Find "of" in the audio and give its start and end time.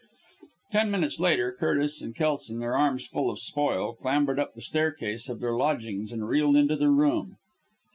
3.29-3.37, 5.29-5.41